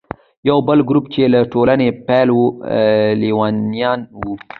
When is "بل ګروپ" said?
0.67-1.05